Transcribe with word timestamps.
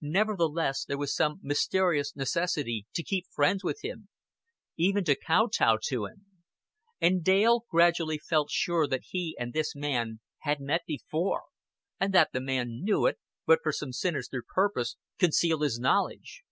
Nevertheless 0.00 0.86
there 0.86 0.96
was 0.96 1.14
some 1.14 1.38
mysterious 1.42 2.16
necessity 2.16 2.86
to 2.94 3.02
keep 3.02 3.26
friends 3.28 3.62
with 3.62 3.80
him, 3.82 4.08
even 4.78 5.04
to 5.04 5.14
kow 5.14 5.48
tow 5.48 5.76
to 5.88 6.06
him. 6.06 6.24
And 6.98 7.22
Dale 7.22 7.66
gradually 7.70 8.16
felt 8.16 8.48
sure 8.50 8.86
that 8.86 9.02
he 9.10 9.36
and 9.38 9.52
this 9.52 9.74
man 9.76 10.20
had 10.38 10.60
met 10.62 10.86
before, 10.86 11.42
and 12.00 12.14
that 12.14 12.30
the 12.32 12.40
man 12.40 12.82
knew 12.84 13.04
it, 13.04 13.18
but 13.44 13.58
for 13.62 13.70
some 13.72 13.92
sinister 13.92 14.42
purpose 14.42 14.96
concealed 15.18 15.60
his 15.60 15.78
knowledge. 15.78 16.42